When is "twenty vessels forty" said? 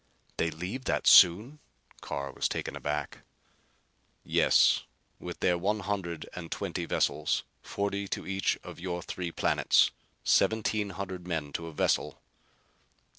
6.51-8.07